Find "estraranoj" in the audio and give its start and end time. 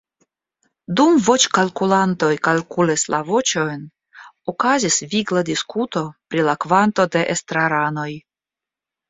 7.37-8.09